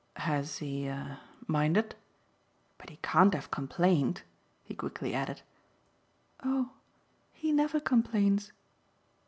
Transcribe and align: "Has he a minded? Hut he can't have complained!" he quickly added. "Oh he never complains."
"Has 0.15 0.57
he 0.57 0.87
a 0.87 1.19
minded? 1.45 1.93
Hut 2.79 2.89
he 2.89 2.97
can't 3.03 3.35
have 3.35 3.51
complained!" 3.51 4.23
he 4.63 4.73
quickly 4.73 5.13
added. 5.13 5.43
"Oh 6.43 6.71
he 7.33 7.51
never 7.51 7.79
complains." 7.79 8.51